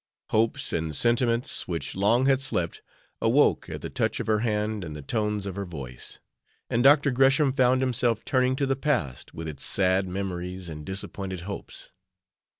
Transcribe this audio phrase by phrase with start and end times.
[0.31, 2.81] Hopes and sentiments which long had slept
[3.21, 6.19] awoke at the touch of her hand and the tones of her voice,
[6.71, 7.11] and Dr.
[7.11, 11.91] Gresham found himself turning to the past, with its sad memories and disappointed hopes.